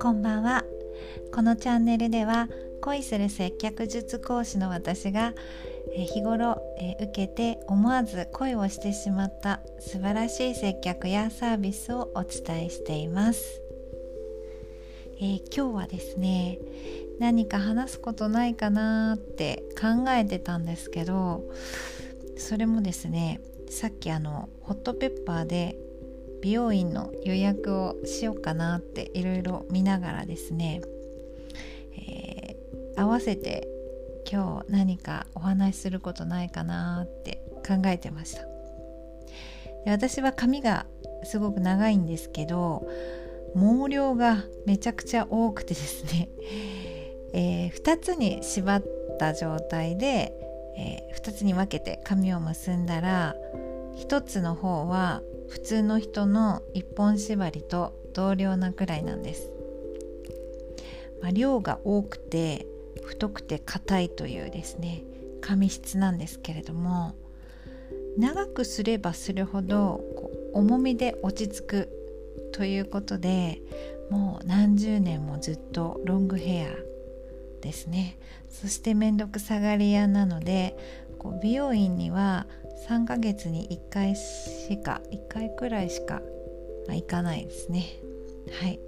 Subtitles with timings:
[0.00, 0.64] こんばんは。
[1.32, 2.48] このチャンネルでは
[2.80, 5.34] 恋する接客術講師の私が
[5.94, 6.60] 日頃
[7.00, 13.62] 受けて思わず恋をしてしまった素晴らしい接客やサービスをお伝えしています、
[15.18, 16.58] えー、今日はですね
[17.20, 21.44] 何か話すことないかなって考えてたんですけど
[22.36, 25.76] それもですねさっきあのホットペッパーで
[26.42, 30.82] 美容院の予約をしようかなっていろいろ見ながらですね、
[31.98, 33.66] えー、合わせて
[34.30, 38.42] 今日何かお話しすることないかなって考えてました。
[39.84, 40.86] で私は髪が
[41.24, 42.86] すごく長いんですけど
[43.54, 46.28] 毛量がめちゃくちゃ多くてですね、
[47.32, 48.82] えー、2つに縛っ
[49.18, 50.45] た状態で、
[50.76, 53.34] えー、2つに分けて髪を結んだら
[53.96, 59.52] 1つの方は普通の人の一本縛りと同量なくらいなんです、
[61.22, 62.66] まあ、量が多くて
[63.04, 65.02] 太くて硬いというですね
[65.40, 67.14] 髪質なんですけれども
[68.18, 70.00] 長くすればするほど
[70.54, 71.88] 重みで落ち着く
[72.52, 73.60] ということで
[74.10, 76.95] もう何十年もずっとロングヘア
[77.60, 78.18] ですね。
[78.48, 80.76] そして面倒くさがり屋なので
[81.18, 82.46] こう美容院には
[82.88, 86.22] 3ヶ月に1回しか1回くらいしか、
[86.86, 87.84] まあ、行かないですね。
[88.60, 88.78] はい。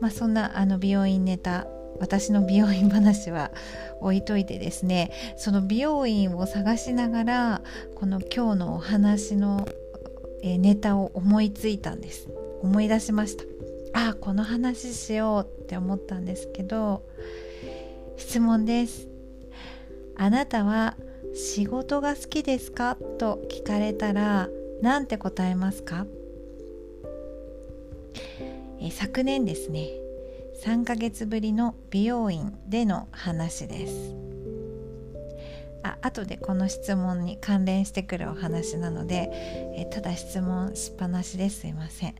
[0.00, 1.66] まあそんなあの美容院ネタ
[2.00, 3.50] 私の美容院話は
[4.00, 7.62] 置いといてですねその美容院を探しながら
[7.94, 9.68] この今日のお話の
[10.42, 12.28] ネタを思いついたんです。
[12.62, 13.44] 思い出しました。
[13.92, 17.02] ああこの話しようって思ったんですけど
[18.20, 19.08] 質問です。
[20.14, 20.94] あなたは
[21.34, 22.96] 仕事が好きですか？
[23.18, 24.48] と聞かれたら
[24.82, 26.06] 何て答えますか？
[28.78, 29.88] え昨年ですね
[30.62, 34.14] 3ヶ月ぶりの美容院での話です。
[35.82, 39.30] あ後でこの質問に関連してくるお話なので
[39.76, 42.14] えただ質問しっぱなしですいません。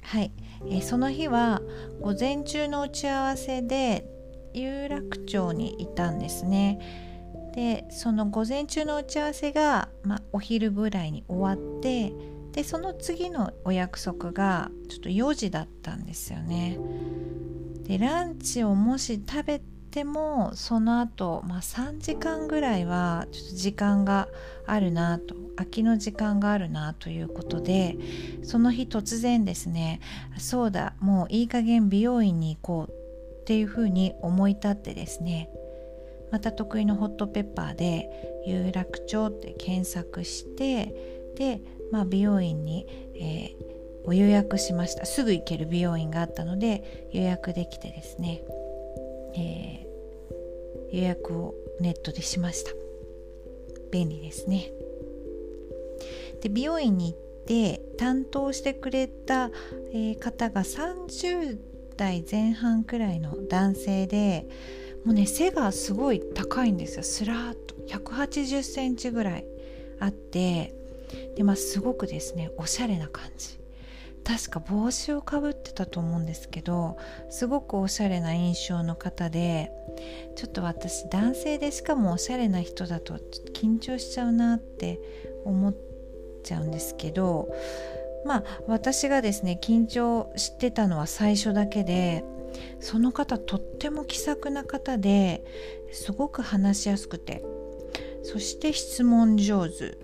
[0.00, 0.32] はい、
[0.70, 1.60] えその日は
[2.00, 4.06] 午前中の打ち合わせで
[4.54, 6.80] 有楽町にいたんですね
[7.54, 12.12] でその午前中の打ち合わせが、まあ、お昼ぐらいに終わって
[12.52, 16.78] でその次のお約束がちょっと4時だったんですよね。
[17.84, 24.28] でランチをもし食べてもその後、まあ3時間ぐらいはちょっと時間が
[24.66, 27.96] あるなと空きの時間があるなということで
[28.42, 30.00] その日突然ですね
[30.38, 33.01] そうだもういい加減美容院に行こう
[33.42, 35.50] っていうふうに思い立ってですね
[36.30, 38.08] また得意のホットペッパーで
[38.46, 40.94] 有楽町って検索して
[41.36, 41.60] で、
[41.90, 45.04] まあ、美容院に、えー、お予約しました。
[45.04, 48.42] すぐ行ける美容院があったので予約できてですね、
[49.36, 52.72] えー、予約をネットでしました。
[53.90, 54.70] 便利ですね。
[56.40, 59.50] で美容院に行って担当してくれた、
[59.92, 61.58] えー、方が30
[62.02, 64.48] 代前半くらいの男性で
[65.04, 67.02] もうね背がすごい高いんですよ。
[67.04, 67.76] スラーッと。
[67.86, 69.44] 180センチぐらい
[70.00, 70.74] あって。
[71.36, 73.58] でまあすごくですねおしゃれな感じ。
[74.24, 76.96] 確か帽子をかぶってたと思うんですけど
[77.28, 79.72] すごくおしゃれな印象の方で
[80.36, 83.14] ちょっと私男性でしかもおしゃれな人だと
[83.52, 85.00] 緊張しちゃうなって
[85.44, 85.74] 思っ
[86.44, 87.48] ちゃうんですけど
[88.24, 92.24] まあ私がですね緊張してたのは最初だけで
[92.80, 95.42] その方とっても気さくな方で
[95.92, 97.44] すごく話しやすくて
[98.22, 99.98] そして質問上手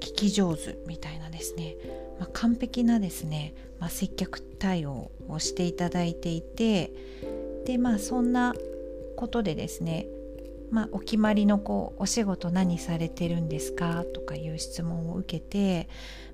[0.00, 1.76] 聞き上手みたいなですね、
[2.18, 6.92] まあ、完璧なですね、まあ、接客対応をしていただいていて
[7.66, 8.54] でまあそんな
[9.16, 10.06] ことでですね
[10.70, 15.88] まあ、お決まりのこうお仕事何されてるんですかとかいう質問を受けて、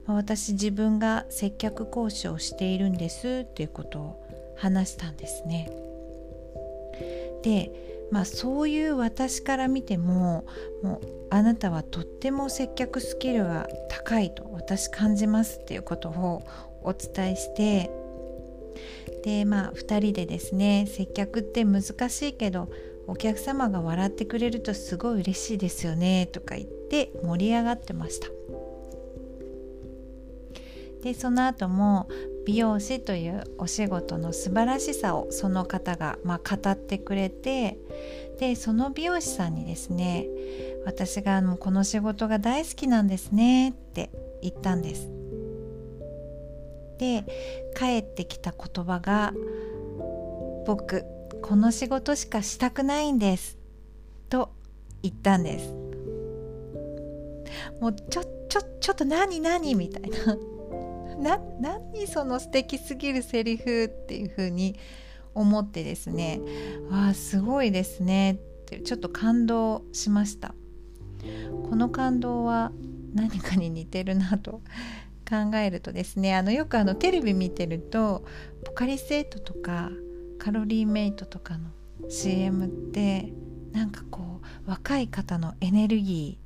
[0.06, 4.26] まあ、私自分が接客講師をしているんですっていうことを
[4.56, 5.70] 話したんですね。
[7.42, 7.70] で
[8.10, 10.44] まあそういう私から見ても
[10.82, 16.42] もうあなたはとっても接客スキルが高いと私感じますっていうことを
[16.82, 17.90] お伝えして
[19.24, 22.68] でまあ2人でですね接客って難しいけど
[23.06, 28.28] お客様が笑ってくれるとすごい嬉しいですよねとか言って盛り上がってました。
[31.02, 32.08] でその後も
[32.46, 37.76] 美容師というお仕事の素晴らしさをその方が、まあ、語ってくれて
[38.38, 40.26] でその美容師さんにですね
[40.86, 44.10] 私がもうこの仕事が大好きなんですねって
[44.42, 45.08] 言ったんです。
[46.98, 47.24] で
[47.76, 49.32] 帰ってきた言葉が
[50.66, 51.04] 「僕。
[51.42, 53.58] この仕事しかしたくないんです」
[54.30, 54.50] と
[55.02, 55.74] 言ったんです。
[57.80, 60.36] もうちょちょちょっと何何みたいな。
[61.18, 64.76] な何その素敵すぎるセリフっていう風に
[65.34, 66.40] 思ってですね。
[66.90, 68.32] わあすごいですね。
[68.32, 68.36] っ
[68.66, 70.54] てちょっと感動しました。
[71.68, 72.72] この感動は
[73.14, 74.62] 何かに似てるなと
[75.28, 76.34] 考えるとですね。
[76.34, 78.24] あのよくあのテレビ見てると
[78.64, 79.90] ポカリスエットとか
[80.42, 81.70] カロリーメイトとかの
[82.08, 83.32] CM って
[83.70, 86.36] なんかこう若い方のエネルギ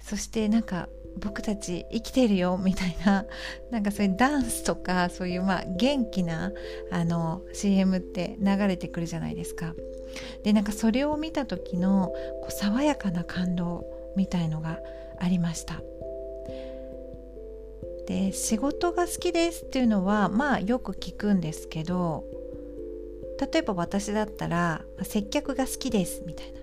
[0.00, 0.88] ーそしてなんか
[1.18, 3.26] 僕たち生きてるよみたいな
[3.70, 6.50] なんかそういうダンスとかそういうまあ元気な
[6.90, 9.74] あの CM って流れてくるじゃないですか。
[10.42, 13.84] でなんかそれを見た時のこう爽やかな感動
[14.16, 14.80] みたいのが
[15.18, 15.82] ありました。
[18.06, 22.24] で仕事が好きですっていうのはまあよく聞くんですけど
[23.40, 26.60] 例えば私だったら接客が好きですみたいな。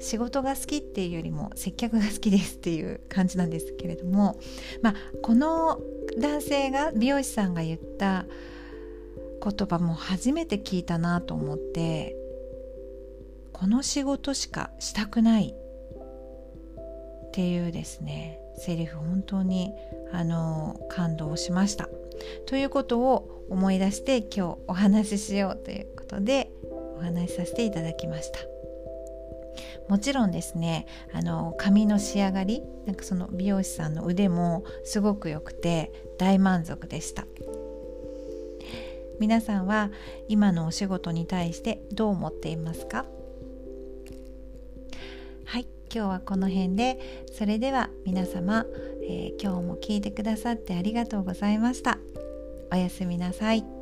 [0.00, 4.36] 仕事が好きっていうよりも接客が好きですっていう感じなんですけれども、
[4.82, 5.80] まあ、この
[6.18, 8.26] 男性が美容師さんが言った
[9.42, 12.16] 言葉も初めて聞いたなと思って
[13.52, 19.72] この仕事しかしたくないっていうですねセリフ本当に
[20.12, 21.88] あの感動しました。
[22.46, 26.50] ということを思い出して今日お話ししようということで
[26.96, 28.38] お話しさせていただきました。
[29.88, 37.26] もちろんですねあの髪の仕上がりなんかその美容師さんの腕もすごく良くて大満足でした。
[39.20, 39.90] 皆さんは
[40.28, 43.04] 今のお仕事に対してどう思っていますか？
[45.44, 46.98] はい今日はこの辺で。
[47.32, 48.64] それでは皆様、
[49.02, 51.98] えー、今日も聞いてくださってありがとうございました。
[52.72, 53.81] おやすみなさい。